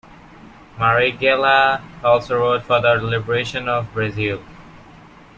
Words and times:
Marighella 0.79 1.79
also 2.03 2.35
wrote 2.39 2.63
"For 2.63 2.81
the 2.81 2.95
Liberation 2.95 3.67
of 3.67 3.93
Brazil". 3.93 4.41